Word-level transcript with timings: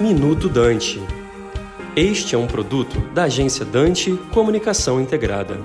Minuto 0.00 0.48
Dante. 0.48 1.00
Este 1.96 2.36
é 2.36 2.38
um 2.38 2.46
produto 2.46 3.00
da 3.12 3.24
agência 3.24 3.64
Dante 3.64 4.16
Comunicação 4.32 5.00
Integrada. 5.00 5.56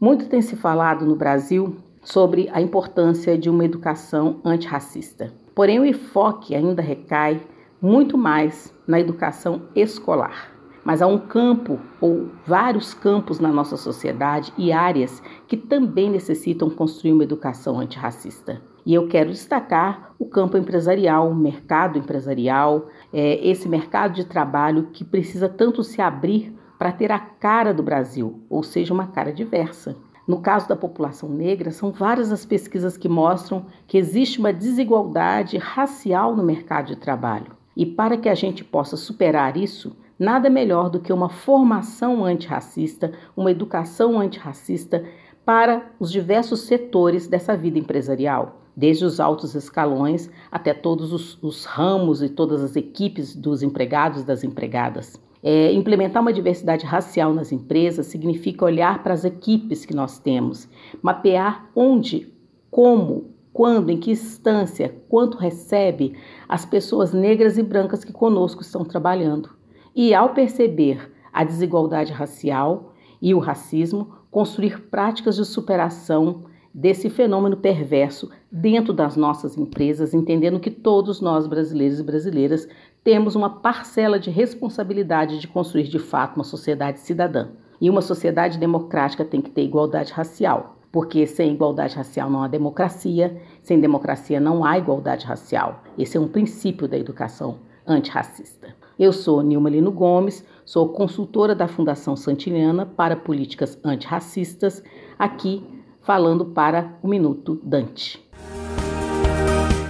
Muito 0.00 0.30
tem 0.30 0.40
se 0.40 0.56
falado 0.56 1.04
no 1.04 1.14
Brasil 1.14 1.76
sobre 2.02 2.48
a 2.54 2.62
importância 2.62 3.36
de 3.36 3.50
uma 3.50 3.66
educação 3.66 4.40
antirracista. 4.46 5.30
Porém, 5.54 5.78
o 5.78 5.84
enfoque 5.84 6.54
ainda 6.54 6.80
recai 6.80 7.42
muito 7.82 8.16
mais 8.16 8.72
na 8.86 8.98
educação 8.98 9.68
escolar. 9.74 10.55
Mas 10.86 11.02
há 11.02 11.06
um 11.08 11.18
campo 11.18 11.80
ou 12.00 12.30
vários 12.46 12.94
campos 12.94 13.40
na 13.40 13.48
nossa 13.48 13.76
sociedade 13.76 14.52
e 14.56 14.70
áreas 14.70 15.20
que 15.48 15.56
também 15.56 16.08
necessitam 16.08 16.70
construir 16.70 17.12
uma 17.12 17.24
educação 17.24 17.80
antirracista. 17.80 18.62
E 18.86 18.94
eu 18.94 19.08
quero 19.08 19.30
destacar 19.30 20.14
o 20.16 20.26
campo 20.26 20.56
empresarial, 20.56 21.28
o 21.28 21.34
mercado 21.34 21.98
empresarial, 21.98 22.86
é, 23.12 23.44
esse 23.44 23.68
mercado 23.68 24.14
de 24.14 24.26
trabalho 24.26 24.90
que 24.92 25.04
precisa 25.04 25.48
tanto 25.48 25.82
se 25.82 26.00
abrir 26.00 26.56
para 26.78 26.92
ter 26.92 27.10
a 27.10 27.18
cara 27.18 27.74
do 27.74 27.82
Brasil, 27.82 28.44
ou 28.48 28.62
seja, 28.62 28.94
uma 28.94 29.08
cara 29.08 29.32
diversa. 29.32 29.96
No 30.24 30.40
caso 30.40 30.68
da 30.68 30.76
população 30.76 31.28
negra, 31.28 31.72
são 31.72 31.90
várias 31.90 32.30
as 32.30 32.46
pesquisas 32.46 32.96
que 32.96 33.08
mostram 33.08 33.66
que 33.88 33.98
existe 33.98 34.38
uma 34.38 34.52
desigualdade 34.52 35.58
racial 35.58 36.36
no 36.36 36.44
mercado 36.44 36.86
de 36.86 36.96
trabalho. 36.96 37.56
E 37.76 37.84
para 37.84 38.16
que 38.16 38.28
a 38.28 38.36
gente 38.36 38.62
possa 38.62 38.96
superar 38.96 39.56
isso, 39.56 39.96
nada 40.18 40.48
melhor 40.50 40.90
do 40.90 41.00
que 41.00 41.12
uma 41.12 41.28
formação 41.28 42.24
antirracista, 42.24 43.12
uma 43.36 43.50
educação 43.50 44.18
antirracista 44.18 45.04
para 45.44 45.86
os 46.00 46.10
diversos 46.10 46.60
setores 46.62 47.26
dessa 47.26 47.56
vida 47.56 47.78
empresarial 47.78 48.62
desde 48.76 49.06
os 49.06 49.18
altos 49.18 49.54
escalões 49.54 50.30
até 50.52 50.74
todos 50.74 51.12
os, 51.12 51.42
os 51.42 51.64
ramos 51.64 52.22
e 52.22 52.28
todas 52.28 52.62
as 52.62 52.76
equipes 52.76 53.34
dos 53.34 53.62
empregados 53.62 54.20
e 54.20 54.26
das 54.26 54.44
empregadas. 54.44 55.18
É, 55.42 55.72
implementar 55.72 56.20
uma 56.20 56.32
diversidade 56.32 56.84
racial 56.84 57.32
nas 57.32 57.52
empresas 57.52 58.06
significa 58.06 58.64
olhar 58.64 59.02
para 59.02 59.14
as 59.14 59.24
equipes 59.24 59.86
que 59.86 59.94
nós 59.94 60.18
temos, 60.18 60.68
mapear 61.00 61.70
onde, 61.74 62.32
como, 62.70 63.30
quando, 63.52 63.90
em 63.90 63.96
que 63.96 64.10
instância, 64.10 64.94
quanto 65.08 65.38
recebe 65.38 66.14
as 66.48 66.66
pessoas 66.66 67.12
negras 67.12 67.56
e 67.56 67.62
brancas 67.62 68.04
que 68.04 68.12
conosco 68.12 68.60
estão 68.60 68.84
trabalhando. 68.84 69.55
E 69.98 70.12
ao 70.12 70.34
perceber 70.34 71.10
a 71.32 71.42
desigualdade 71.42 72.12
racial 72.12 72.92
e 73.20 73.32
o 73.32 73.38
racismo, 73.38 74.12
construir 74.30 74.82
práticas 74.90 75.36
de 75.36 75.44
superação 75.46 76.44
desse 76.74 77.08
fenômeno 77.08 77.56
perverso 77.56 78.30
dentro 78.52 78.92
das 78.92 79.16
nossas 79.16 79.56
empresas, 79.56 80.12
entendendo 80.12 80.60
que 80.60 80.70
todos 80.70 81.22
nós, 81.22 81.46
brasileiros 81.46 81.98
e 81.98 82.02
brasileiras, 82.02 82.68
temos 83.02 83.34
uma 83.34 83.48
parcela 83.48 84.18
de 84.18 84.28
responsabilidade 84.28 85.38
de 85.38 85.48
construir 85.48 85.84
de 85.84 85.98
fato 85.98 86.36
uma 86.36 86.44
sociedade 86.44 87.00
cidadã. 87.00 87.48
E 87.80 87.88
uma 87.88 88.02
sociedade 88.02 88.58
democrática 88.58 89.24
tem 89.24 89.40
que 89.40 89.50
ter 89.50 89.62
igualdade 89.62 90.12
racial, 90.12 90.76
porque 90.92 91.26
sem 91.26 91.54
igualdade 91.54 91.96
racial 91.96 92.28
não 92.28 92.42
há 92.42 92.48
democracia, 92.48 93.40
sem 93.62 93.80
democracia 93.80 94.38
não 94.38 94.62
há 94.62 94.76
igualdade 94.76 95.24
racial. 95.24 95.82
Esse 95.96 96.18
é 96.18 96.20
um 96.20 96.28
princípio 96.28 96.86
da 96.86 96.98
educação 96.98 97.60
antirracista. 97.86 98.65
Eu 98.98 99.12
sou 99.12 99.42
Nilma 99.42 99.68
Lino 99.68 99.92
Gomes, 99.92 100.42
sou 100.64 100.88
consultora 100.88 101.54
da 101.54 101.68
Fundação 101.68 102.16
Santiliana 102.16 102.86
para 102.86 103.14
Políticas 103.14 103.78
Antirracistas, 103.84 104.82
aqui 105.18 105.62
falando 106.00 106.46
para 106.46 106.96
o 107.02 107.08
Minuto 107.08 107.60
Dante. 107.62 108.26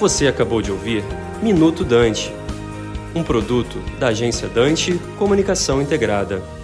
Você 0.00 0.26
acabou 0.26 0.60
de 0.60 0.72
ouvir 0.72 1.04
Minuto 1.40 1.84
Dante, 1.84 2.32
um 3.14 3.22
produto 3.22 3.78
da 4.00 4.08
agência 4.08 4.48
Dante 4.48 4.98
Comunicação 5.16 5.80
Integrada. 5.80 6.57